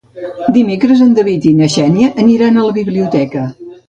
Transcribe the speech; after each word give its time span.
Dimecres 0.53 1.03
en 1.07 1.11
David 1.19 1.45
i 1.49 1.51
na 1.59 1.67
Xènia 1.73 2.09
aniran 2.23 2.57
a 2.57 2.65
la 2.69 2.73
biblioteca. 2.79 3.45